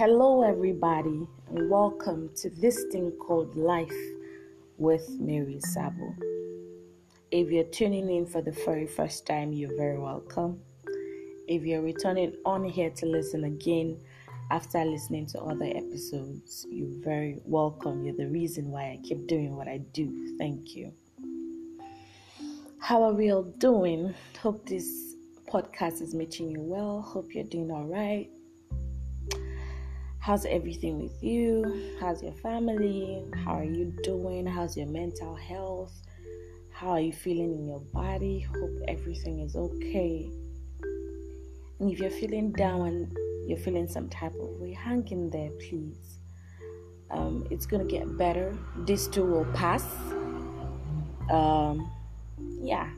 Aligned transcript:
Hello, 0.00 0.42
everybody, 0.42 1.26
and 1.50 1.68
welcome 1.68 2.30
to 2.36 2.48
this 2.48 2.84
thing 2.90 3.10
called 3.20 3.54
Life 3.54 3.92
with 4.78 5.06
Mary 5.20 5.60
Sabo. 5.60 6.14
If 7.30 7.50
you're 7.50 7.64
tuning 7.64 8.08
in 8.10 8.24
for 8.24 8.40
the 8.40 8.56
very 8.64 8.86
first 8.86 9.26
time, 9.26 9.52
you're 9.52 9.76
very 9.76 9.98
welcome. 9.98 10.58
If 11.48 11.64
you're 11.64 11.82
returning 11.82 12.32
on 12.46 12.64
here 12.64 12.88
to 12.88 13.04
listen 13.04 13.44
again 13.44 13.98
after 14.50 14.82
listening 14.86 15.26
to 15.26 15.42
other 15.42 15.66
episodes, 15.66 16.66
you're 16.70 17.04
very 17.04 17.42
welcome. 17.44 18.02
You're 18.02 18.16
the 18.16 18.28
reason 18.28 18.70
why 18.70 18.84
I 18.84 19.00
keep 19.04 19.26
doing 19.26 19.54
what 19.54 19.68
I 19.68 19.82
do. 19.92 20.34
Thank 20.38 20.74
you. 20.74 20.94
How 22.78 23.02
are 23.02 23.12
we 23.12 23.30
all 23.30 23.42
doing? 23.42 24.14
Hope 24.40 24.66
this 24.66 25.14
podcast 25.46 26.00
is 26.00 26.14
meeting 26.14 26.48
you 26.48 26.62
well. 26.62 27.02
Hope 27.02 27.34
you're 27.34 27.44
doing 27.44 27.70
all 27.70 27.84
right. 27.84 28.30
How's 30.20 30.44
everything 30.44 31.00
with 31.00 31.22
you? 31.22 31.96
How's 31.98 32.22
your 32.22 32.34
family? 32.34 33.24
How 33.42 33.52
are 33.52 33.64
you 33.64 33.86
doing? 34.02 34.46
How's 34.46 34.76
your 34.76 34.86
mental 34.86 35.34
health? 35.34 35.94
How 36.70 36.90
are 36.90 37.00
you 37.00 37.12
feeling 37.12 37.54
in 37.54 37.66
your 37.66 37.80
body? 37.80 38.40
Hope 38.40 38.70
everything 38.86 39.40
is 39.40 39.56
okay. 39.56 40.30
And 41.78 41.90
if 41.90 42.00
you're 42.00 42.10
feeling 42.10 42.52
down 42.52 42.86
and 42.86 43.16
you're 43.48 43.56
feeling 43.56 43.88
some 43.88 44.10
type 44.10 44.34
of 44.34 44.60
way, 44.60 44.74
hang 44.74 45.08
in 45.08 45.30
there, 45.30 45.50
please. 45.52 46.18
Um, 47.10 47.46
it's 47.50 47.64
gonna 47.64 47.86
get 47.86 48.18
better. 48.18 48.54
This 48.76 49.08
too 49.08 49.24
will 49.24 49.46
pass. 49.54 49.84
Um, 51.30 51.90
yeah. 52.60 52.90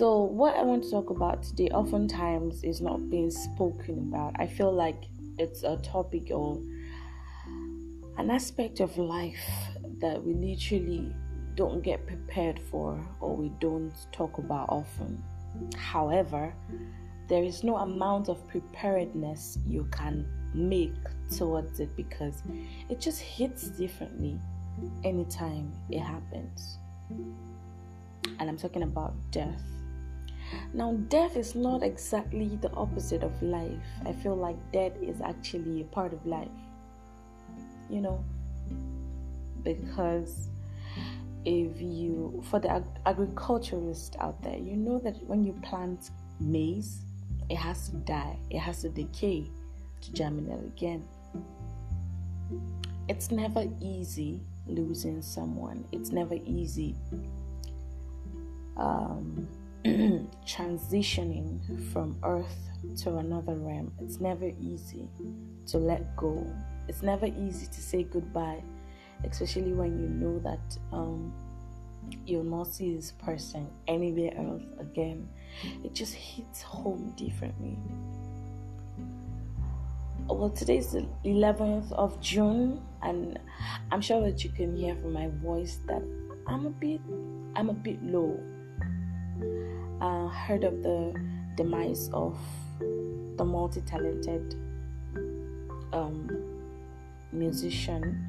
So, 0.00 0.22
what 0.22 0.56
I 0.56 0.62
want 0.62 0.84
to 0.84 0.90
talk 0.90 1.10
about 1.10 1.42
today 1.42 1.68
oftentimes 1.68 2.64
is 2.64 2.80
not 2.80 3.10
being 3.10 3.30
spoken 3.30 3.98
about. 3.98 4.32
I 4.36 4.46
feel 4.46 4.72
like 4.72 5.04
it's 5.36 5.62
a 5.62 5.76
topic 5.76 6.30
or 6.30 6.58
an 8.16 8.30
aspect 8.30 8.80
of 8.80 8.96
life 8.96 9.44
that 9.98 10.24
we 10.24 10.32
literally 10.32 11.14
don't 11.54 11.82
get 11.82 12.06
prepared 12.06 12.58
for 12.70 12.98
or 13.20 13.36
we 13.36 13.50
don't 13.60 13.92
talk 14.10 14.38
about 14.38 14.70
often. 14.70 15.22
However, 15.76 16.54
there 17.28 17.44
is 17.44 17.62
no 17.62 17.76
amount 17.76 18.30
of 18.30 18.48
preparedness 18.48 19.58
you 19.68 19.86
can 19.92 20.26
make 20.54 20.96
towards 21.36 21.78
it 21.78 21.94
because 21.94 22.42
it 22.88 23.00
just 23.00 23.20
hits 23.20 23.68
differently 23.68 24.40
anytime 25.04 25.70
it 25.90 26.00
happens. 26.00 26.78
And 27.10 28.48
I'm 28.48 28.56
talking 28.56 28.82
about 28.82 29.12
death. 29.30 29.60
Now, 30.72 30.94
death 31.08 31.36
is 31.36 31.54
not 31.54 31.82
exactly 31.82 32.58
the 32.60 32.70
opposite 32.72 33.22
of 33.22 33.42
life. 33.42 33.86
I 34.04 34.12
feel 34.12 34.36
like 34.36 34.56
death 34.72 34.92
is 35.02 35.20
actually 35.20 35.80
a 35.80 35.84
part 35.84 36.12
of 36.12 36.24
life. 36.26 36.48
You 37.88 38.00
know, 38.00 38.24
because 39.62 40.48
if 41.44 41.80
you, 41.80 42.42
for 42.50 42.60
the 42.60 42.70
ag- 42.70 43.00
agriculturist 43.06 44.16
out 44.20 44.40
there, 44.42 44.56
you 44.56 44.76
know 44.76 44.98
that 45.00 45.22
when 45.26 45.44
you 45.44 45.52
plant 45.62 46.10
maize, 46.38 47.00
it 47.48 47.56
has 47.56 47.88
to 47.88 47.96
die, 47.96 48.36
it 48.50 48.58
has 48.58 48.82
to 48.82 48.88
decay 48.88 49.46
to 50.02 50.12
germinate 50.12 50.64
again. 50.64 51.04
It's 53.08 53.30
never 53.30 53.66
easy 53.80 54.40
losing 54.66 55.20
someone, 55.20 55.84
it's 55.90 56.10
never 56.10 56.34
easy. 56.46 56.94
Um, 58.76 59.48
transitioning 60.46 61.58
from 61.90 62.18
earth 62.22 62.68
to 62.98 63.16
another 63.16 63.54
realm. 63.54 63.90
It's 63.98 64.20
never 64.20 64.52
easy 64.60 65.08
to 65.68 65.78
let 65.78 66.14
go. 66.16 66.46
It's 66.86 67.02
never 67.02 67.26
easy 67.26 67.66
to 67.66 67.80
say 67.80 68.02
goodbye, 68.02 68.62
especially 69.24 69.72
when 69.72 69.98
you 69.98 70.08
know 70.08 70.38
that 70.40 70.78
um, 70.92 71.32
you'll 72.26 72.44
not 72.44 72.66
see 72.66 72.94
this 72.94 73.12
person 73.12 73.68
anywhere 73.88 74.36
else 74.36 74.62
again. 74.78 75.26
It 75.82 75.94
just 75.94 76.12
hits 76.12 76.60
home 76.60 77.14
differently. 77.16 77.78
Well, 80.28 80.50
today 80.50 80.76
is 80.76 80.92
the 80.92 81.06
11th 81.24 81.90
of 81.92 82.20
June, 82.20 82.82
and 83.02 83.38
I'm 83.90 84.02
sure 84.02 84.20
that 84.20 84.44
you 84.44 84.50
can 84.50 84.76
hear 84.76 84.94
from 84.96 85.14
my 85.14 85.28
voice 85.42 85.78
that 85.86 86.02
I'm 86.46 86.66
a 86.66 86.70
bit, 86.70 87.00
I'm 87.56 87.70
a 87.70 87.74
bit 87.74 88.02
low 88.02 88.38
uh, 90.00 90.28
heard 90.28 90.64
of 90.64 90.82
the 90.82 91.14
demise 91.56 92.10
of 92.12 92.38
the 93.36 93.44
multi 93.44 93.80
talented 93.82 94.54
um, 95.92 96.28
musician 97.32 98.26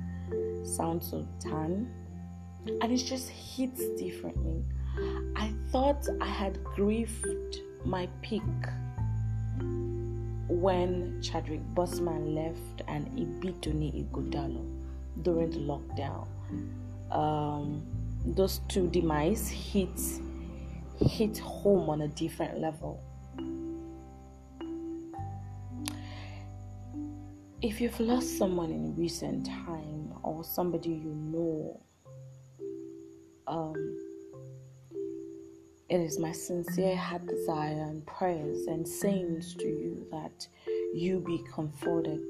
Sound 0.63 1.03
Sultan, 1.03 1.89
and 2.65 2.91
it 2.91 2.97
just 2.97 3.29
hits 3.29 3.81
differently. 3.97 4.63
I 5.35 5.53
thought 5.71 6.07
I 6.19 6.27
had 6.27 6.63
grieved 6.63 7.57
my 7.85 8.07
peak 8.21 8.43
when 10.47 11.19
Chadwick 11.21 11.61
Boseman 11.73 12.35
left 12.35 12.83
and 12.87 13.07
Ibidunni 13.17 14.05
Ighodalo 14.05 14.65
during 15.21 15.49
the 15.49 15.59
lockdown. 15.59 16.27
Um, 17.11 17.83
those 18.25 18.59
two 18.67 18.87
demise 18.89 19.49
hits 19.49 20.19
hit 21.07 21.37
home 21.39 21.89
on 21.89 22.01
a 22.01 22.07
different 22.07 22.59
level. 22.59 23.01
If 27.61 27.79
you've 27.79 27.99
lost 27.99 28.37
someone 28.37 28.71
in 28.71 28.95
recent 28.95 29.45
time 29.45 30.13
or 30.23 30.43
somebody 30.43 30.89
you 30.89 31.13
know, 31.13 31.79
um, 33.47 33.75
it 35.89 35.99
is 35.99 36.17
my 36.17 36.31
sincere 36.31 36.95
heart 36.95 37.25
desire 37.27 37.83
and 37.83 38.05
prayers 38.05 38.65
and 38.67 38.87
sayings 38.87 39.53
to 39.55 39.65
you 39.65 40.07
that 40.11 40.47
you 40.93 41.19
be 41.19 41.43
comforted 41.53 42.21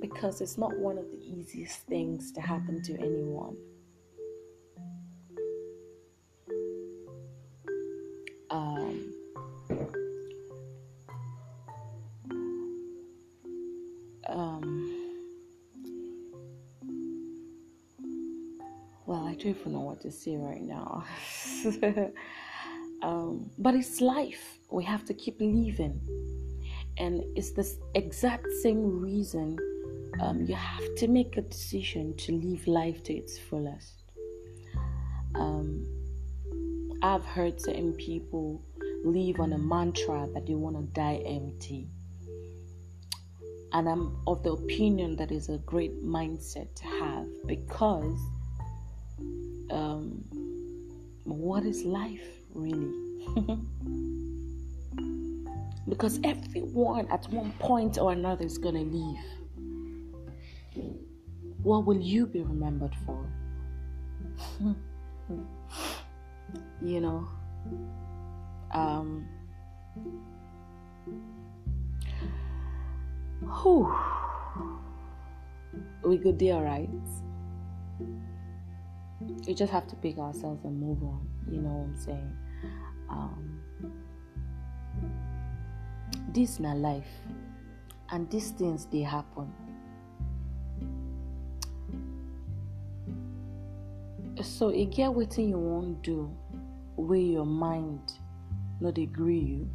because 0.00 0.40
it's 0.40 0.56
not 0.56 0.76
one 0.78 0.96
of 0.98 1.10
the 1.10 1.18
easiest 1.18 1.80
things 1.86 2.32
to 2.32 2.40
happen 2.40 2.82
to 2.82 2.94
anyone. 2.94 3.56
Well, 19.06 19.24
I 19.24 19.34
don't 19.34 19.46
even 19.46 19.72
know 19.72 19.80
what 19.80 20.00
to 20.00 20.10
say 20.10 20.36
right 20.36 20.62
now. 20.62 21.04
um, 23.02 23.50
but 23.58 23.74
it's 23.74 24.00
life. 24.00 24.58
We 24.70 24.84
have 24.84 25.04
to 25.06 25.14
keep 25.14 25.40
living. 25.40 26.00
And 26.98 27.22
it's 27.36 27.52
this 27.52 27.76
exact 27.94 28.46
same 28.62 29.00
reason 29.00 29.58
um, 30.20 30.44
you 30.46 30.54
have 30.54 30.94
to 30.96 31.08
make 31.08 31.36
a 31.36 31.42
decision 31.42 32.16
to 32.16 32.32
live 32.32 32.66
life 32.66 33.02
to 33.04 33.14
its 33.14 33.38
fullest. 33.38 34.04
Um, 35.34 35.86
I've 37.02 37.24
heard 37.24 37.60
certain 37.60 37.92
people 37.92 38.62
live 39.04 39.40
on 39.40 39.52
a 39.52 39.58
mantra 39.58 40.26
that 40.32 40.46
they 40.46 40.54
want 40.54 40.76
to 40.76 40.82
die 40.98 41.22
empty. 41.26 41.88
And 43.72 43.88
I'm 43.88 44.16
of 44.26 44.42
the 44.42 44.52
opinion 44.52 45.16
that 45.16 45.30
is 45.30 45.48
a 45.48 45.58
great 45.58 46.02
mindset 46.02 46.74
to 46.76 46.86
have 46.86 47.26
because 47.46 48.18
um, 49.70 50.24
what 51.24 51.64
is 51.64 51.82
life 51.84 52.26
really? 52.54 52.92
because 55.88 56.18
everyone 56.24 57.06
at 57.08 57.26
one 57.30 57.52
point 57.58 57.98
or 57.98 58.12
another 58.12 58.44
is 58.44 58.58
going 58.58 58.74
to 58.74 58.84
leave. 58.84 59.18
What 61.62 61.84
will 61.86 62.00
you 62.00 62.26
be 62.26 62.42
remembered 62.42 62.94
for? 63.04 63.26
you 66.82 67.00
know 67.00 67.26
um 68.72 69.26
whew, 73.62 73.94
we 76.04 76.18
do 76.18 76.52
all 76.52 76.62
right 76.62 76.88
we 79.20 79.54
just 79.54 79.72
have 79.72 79.86
to 79.88 79.96
pick 79.96 80.18
ourselves 80.18 80.64
and 80.64 80.80
move 80.80 81.02
on 81.02 81.26
you 81.50 81.60
know 81.60 81.68
what 81.70 81.86
i'm 81.88 81.96
saying? 81.96 82.36
Um 83.08 83.62
this 86.32 86.60
not 86.60 86.76
life 86.76 87.08
and 88.10 88.30
these 88.30 88.50
things 88.50 88.86
they 88.86 89.00
happen. 89.00 89.52
So 94.42 94.70
e 94.70 94.84
get 94.84 95.10
wetin 95.10 95.48
you 95.48 95.58
wan 95.58 95.96
do 96.02 96.30
wey 96.96 97.20
your 97.20 97.46
mind 97.46 98.12
no 98.80 98.90
dey 98.90 99.06
gree 99.06 99.38
you. 99.38 99.70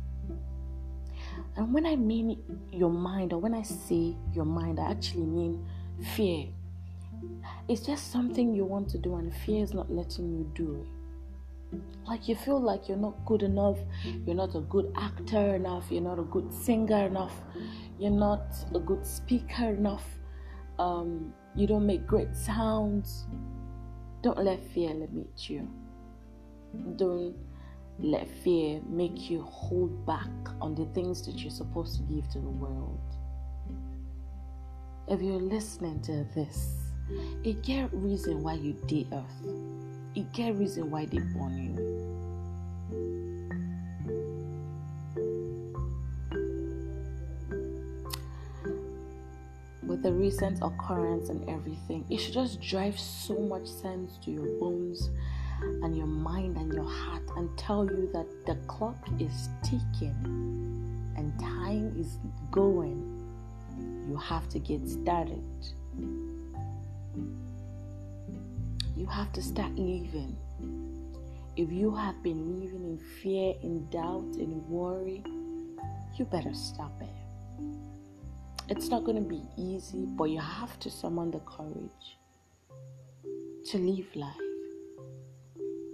And 1.56 1.74
when 1.74 1.86
I 1.86 1.96
mean 1.96 2.38
your 2.72 2.90
mind, 2.90 3.34
or 3.34 3.40
when 3.40 3.54
I 3.54 3.62
say 3.62 4.16
your 4.34 4.46
mind, 4.46 4.80
I 4.80 4.90
actually 4.90 5.26
mean 5.26 5.66
fear. 6.16 6.48
It's 7.68 7.82
just 7.82 8.12
something 8.12 8.54
you 8.54 8.66
want 8.66 8.90
to 8.90 8.98
do, 8.98 9.16
and 9.16 9.34
fear 9.34 9.64
is 9.64 9.74
not 9.74 9.92
letting 9.92 10.32
you 10.32 10.52
do 10.56 10.82
it. 10.82 10.88
Like 12.06 12.28
you 12.28 12.36
feel 12.36 12.60
like 12.60 12.90
you're 12.90 12.98
not 12.98 13.26
good 13.26 13.44
enough, 13.44 13.80
you're 14.26 14.36
not 14.36 14.56
a 14.56 14.62
good 14.62 14.92
actor 14.98 15.56
enough, 15.56 15.86
you're 15.90 16.02
not 16.02 16.20
a 16.20 16.24
good 16.24 16.52
singer 16.52 17.06
enough, 17.06 17.36
you're 17.98 18.12
not 18.12 18.56
a 18.76 18.80
good 18.80 19.06
speaker 19.06 19.70
enough, 19.70 20.04
um, 20.80 21.34
you 21.56 21.68
don't 21.68 21.86
make 21.86 22.06
great 22.08 22.36
sounds. 22.36 23.26
Don't 24.22 24.44
let 24.44 24.64
fear 24.74 24.94
limit 24.94 25.50
you. 25.50 25.68
Don't 26.96 27.36
let 28.00 28.28
fear 28.44 28.82
make 28.88 29.30
you 29.30 29.42
hold 29.44 30.06
back 30.06 30.30
on 30.60 30.76
the 30.76 30.86
things 30.94 31.26
that 31.26 31.40
you're 31.40 31.52
supposed 31.52 31.98
to 31.98 32.04
give 32.04 32.30
to 32.30 32.40
the 32.40 32.50
world. 32.50 33.00
If 35.08 35.22
you're 35.22 35.42
listening 35.42 36.02
to 36.04 36.26
this, 36.36 36.91
it 37.44 37.62
get 37.64 37.90
reason 37.92 38.44
why 38.44 38.54
you 38.54 38.74
did 38.88 39.08
earth. 39.12 39.26
It 40.16 40.32
get 40.34 40.56
reason 40.56 40.92
why 40.92 41.06
they 41.06 41.20
born 41.20 41.58
you. 41.58 41.92
With 49.84 50.04
the 50.04 50.14
recent 50.14 50.60
occurrence 50.62 51.30
and 51.30 51.48
everything, 51.50 52.06
it 52.10 52.18
should 52.18 52.34
just 52.34 52.62
drive 52.62 53.00
so 53.00 53.38
much 53.40 53.68
sense 53.68 54.18
to 54.24 54.32
your 54.32 54.60
bones 54.60 55.10
and 55.84 55.96
your 55.96 56.08
mind 56.08 56.58
and 56.58 56.74
your 56.74 56.90
heart 56.90 57.24
and 57.36 57.50
tell 57.58 57.86
you 57.86 58.10
that 58.14 58.28
the 58.46 58.56
clock 58.68 58.98
is 59.20 59.50
ticking 59.64 61.12
and 61.18 61.38
time 61.40 61.94
is 61.98 62.18
going. 62.52 63.08
You 64.08 64.18
have 64.18 64.50
to 64.50 64.60
get 64.60 64.88
started. 64.88 65.44
You 69.02 69.08
have 69.08 69.34
to 69.34 69.42
start 69.42 69.72
living. 69.80 70.38
If 71.58 71.72
you 71.72 71.90
have 71.96 72.22
been 72.22 72.62
living 72.62 72.84
in 72.86 73.00
fear, 73.20 73.56
in 73.64 73.90
doubt, 73.90 74.36
in 74.38 74.64
worry, 74.70 75.24
you 76.20 76.26
better 76.26 76.54
stop 76.54 77.02
it. 77.02 77.10
It's 78.70 78.90
not 78.90 79.04
going 79.04 79.16
to 79.16 79.28
be 79.28 79.42
easy, 79.58 80.06
but 80.06 80.26
you 80.26 80.40
have 80.40 80.78
to 80.82 80.92
summon 80.92 81.32
the 81.32 81.40
courage 81.40 82.20
to 83.72 83.80
live 83.80 84.06
life 84.16 84.36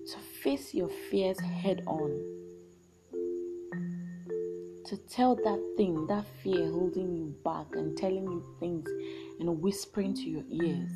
to 0.07 0.17
face 0.43 0.73
your 0.73 0.89
fears 1.09 1.39
head 1.39 1.83
on. 1.87 2.11
To 4.87 4.97
tell 5.09 5.35
that 5.35 5.73
thing, 5.77 6.07
that 6.07 6.25
fear 6.43 6.69
holding 6.69 7.15
you 7.15 7.33
back 7.45 7.67
and 7.71 7.97
telling 7.97 8.25
you 8.25 8.43
things 8.59 8.89
and 9.39 9.61
whispering 9.61 10.13
to 10.13 10.23
your 10.23 10.43
ears. 10.51 10.91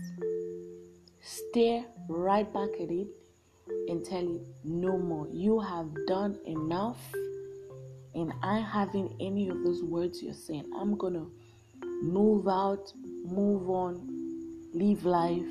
Stare 1.24 1.86
right 2.10 2.52
back 2.52 2.70
at 2.82 2.90
it 2.90 3.08
and 3.88 4.04
tell 4.04 4.24
it 4.24 4.42
no 4.64 4.98
more. 4.98 5.28
You 5.32 5.60
have 5.60 5.88
done 6.08 6.40
enough, 6.46 7.00
and 8.16 8.34
I 8.42 8.60
having 8.60 9.16
any 9.20 9.50
of 9.50 9.64
those 9.64 9.84
words 9.84 10.24
you're 10.24 10.34
saying. 10.34 10.66
I'm 10.76 10.98
gonna 10.98 11.26
move 12.02 12.48
out, 12.48 12.92
move 13.24 13.70
on, 13.70 14.08
live 14.74 15.06
life, 15.06 15.46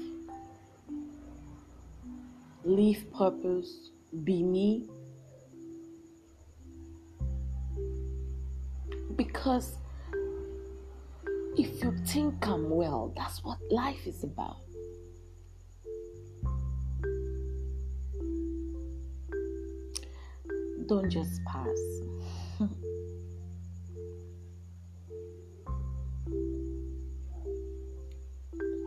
live 2.64 3.12
purpose, 3.12 3.90
be 4.24 4.42
me. 4.42 4.88
Because 9.14 9.76
if 11.56 11.82
you 11.82 11.96
think 12.06 12.46
I'm 12.46 12.70
well, 12.70 13.12
that's 13.16 13.44
what 13.44 13.58
life 13.70 14.06
is 14.06 14.24
about. 14.24 14.56
Don't 20.90 21.08
just 21.08 21.40
pass. 21.44 21.66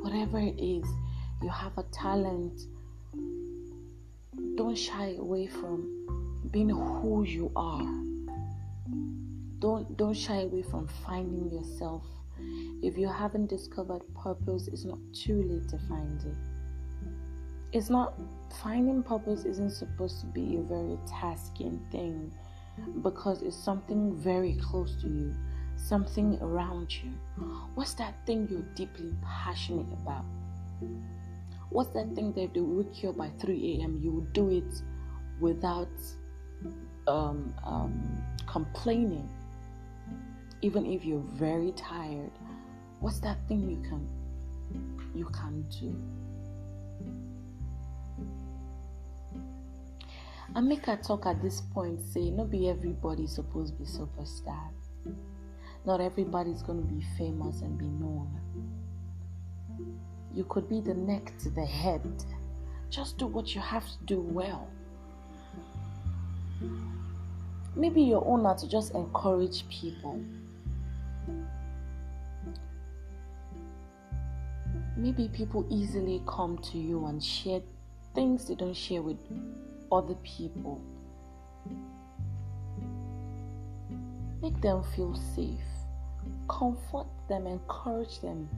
Whatever 0.01 0.39
it 0.39 0.59
is, 0.59 0.85
you 1.41 1.47
have 1.47 1.77
a 1.77 1.83
talent 1.93 2.59
don't 4.55 4.77
shy 4.77 5.15
away 5.17 5.47
from 5.47 6.41
being 6.51 6.67
who 6.71 7.23
you 7.23 7.49
are. 7.55 7.87
Don't 9.59 9.95
don't 9.95 10.13
shy 10.13 10.41
away 10.41 10.61
from 10.61 10.89
finding 11.05 11.49
yourself. 11.53 12.03
If 12.81 12.97
you 12.97 13.07
haven't 13.07 13.47
discovered 13.49 14.01
purpose, 14.13 14.67
it's 14.67 14.83
not 14.83 14.99
too 15.13 15.41
late 15.41 15.69
to 15.69 15.77
find 15.87 16.19
it. 16.19 16.52
It's 17.73 17.89
not 17.89 18.13
finding 18.61 19.01
purpose 19.01 19.45
isn't 19.45 19.71
supposed 19.71 20.19
to 20.21 20.27
be 20.27 20.57
a 20.57 20.61
very 20.61 20.95
tasking 21.07 21.83
thing 21.91 22.31
because 23.01 23.41
it's 23.41 23.57
something 23.57 24.15
very 24.15 24.53
close 24.61 24.95
to 25.01 25.07
you, 25.07 25.33
something 25.75 26.37
around 26.39 26.93
you. 26.93 27.11
What's 27.73 27.95
that 27.95 28.13
thing 28.27 28.47
you're 28.49 28.61
deeply 28.75 29.15
passionate 29.23 29.91
about? 29.91 30.23
What's 31.71 31.89
that 31.93 32.13
thing 32.13 32.31
that 32.33 32.53
they 32.53 32.59
wake 32.59 33.01
you 33.01 33.09
up 33.09 33.17
by 33.17 33.31
3 33.39 33.79
a.m.? 33.79 33.99
You 34.03 34.11
will 34.11 34.27
do 34.33 34.51
it 34.51 34.81
without 35.39 35.89
um, 37.07 37.55
um, 37.65 38.23
complaining, 38.45 39.27
even 40.61 40.85
if 40.85 41.03
you're 41.03 41.25
very 41.33 41.71
tired. 41.71 42.31
What's 42.99 43.19
that 43.21 43.39
thing 43.47 43.67
you 43.67 43.81
can 43.89 44.07
you 45.15 45.25
can 45.25 45.65
do? 45.69 46.22
I 50.55 50.61
make 50.61 50.87
a 50.87 50.97
talk 50.97 51.25
at 51.25 51.41
this 51.41 51.61
point 51.61 51.99
say 51.99 52.29
not 52.29 52.51
be 52.51 52.69
everybody 52.69 53.25
supposed 53.25 53.73
to 53.73 53.79
be 53.79 53.85
superstar. 53.85 54.69
Not 55.83 55.99
everybody's 55.99 56.61
gonna 56.61 56.83
be 56.83 57.03
famous 57.17 57.61
and 57.61 57.75
be 57.75 57.87
known. 57.87 58.29
You 60.31 60.43
could 60.43 60.69
be 60.69 60.79
the 60.79 60.93
neck 60.93 61.33
to 61.39 61.49
the 61.49 61.65
head. 61.65 62.01
Just 62.91 63.17
do 63.17 63.25
what 63.25 63.55
you 63.55 63.61
have 63.61 63.83
to 63.83 63.97
do 64.05 64.19
well. 64.19 64.67
Maybe 67.75 68.03
your 68.03 68.23
owner 68.27 68.55
to 68.55 68.69
just 68.69 68.93
encourage 68.93 69.67
people. 69.69 70.23
Maybe 74.95 75.29
people 75.29 75.65
easily 75.71 76.21
come 76.27 76.59
to 76.59 76.77
you 76.77 77.07
and 77.07 77.23
share 77.23 77.61
things 78.13 78.47
they 78.47 78.53
don't 78.53 78.75
share 78.75 79.01
with 79.01 79.17
other 79.93 80.15
people. 80.23 80.81
Make 84.41 84.59
them 84.61 84.83
feel 84.95 85.15
safe. 85.35 85.59
Comfort 86.49 87.07
them, 87.29 87.47
encourage 87.47 88.19
them, 88.19 88.49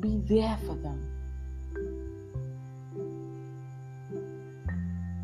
be 0.00 0.18
there 0.24 0.56
for 0.66 0.74
them. 0.74 1.14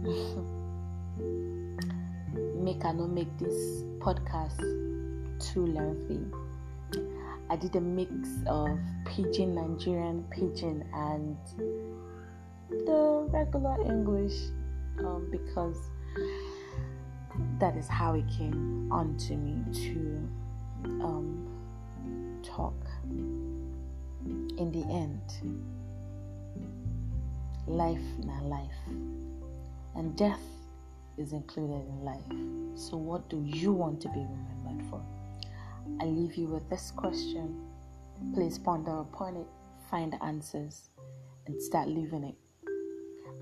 make 2.65 2.85
I 2.85 2.93
not 2.93 3.11
make 3.11 3.39
this 3.39 3.83
podcast 3.99 4.59
too 5.39 5.67
lengthy. 5.67 6.21
I 7.51 7.57
did 7.57 7.77
a 7.77 7.81
mix 7.81 8.11
of 8.47 8.79
pidgin 9.05 9.55
Nigerian 9.55 10.25
pidgin 10.31 10.85
and 10.95 11.37
the 12.69 13.29
regular 13.31 13.77
English 13.83 14.35
um, 14.99 15.29
because 15.31 15.91
that 17.59 17.77
is 17.77 17.89
how 17.89 18.15
it 18.15 18.25
came 18.29 18.91
onto 18.93 19.37
me 19.37 19.63
to 19.73 20.29
um, 21.05 22.41
talk. 22.43 22.75
In 24.57 24.71
the 24.73 24.85
end, 24.91 25.21
life 27.67 28.01
na 28.25 28.41
life, 28.43 28.71
and 29.97 30.17
death 30.17 30.41
is 31.19 31.33
included 31.33 31.87
in 31.89 32.05
life. 32.05 32.79
So, 32.79 32.97
what 32.97 33.29
do 33.29 33.43
you 33.45 33.73
want 33.73 34.01
to 34.03 34.09
be 34.09 34.21
remembered 34.21 34.89
for? 34.91 35.03
I 36.01 36.07
leave 36.07 36.35
you 36.35 36.47
with 36.47 36.69
this 36.71 36.93
question. 36.95 37.61
Please 38.33 38.59
ponder 38.59 38.99
upon 38.99 39.37
it, 39.37 39.47
find 39.91 40.17
answers, 40.23 40.89
and 41.47 41.61
start 41.61 41.89
living 41.89 42.25
it. 42.25 42.44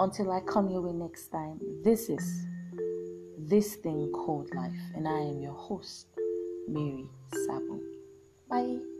Until 0.00 0.32
I 0.32 0.40
come 0.40 0.68
your 0.68 0.82
way 0.82 0.92
next 0.92 1.28
time, 1.28 1.60
this 1.84 2.08
is 2.08 2.46
this 3.38 3.76
thing 3.76 4.10
called 4.12 4.54
life, 4.54 4.72
and 4.94 5.06
I 5.06 5.20
am 5.20 5.40
your 5.40 5.54
host, 5.54 6.06
Mary 6.68 7.08
Sabu. 7.46 7.80
Bye. 8.48 8.91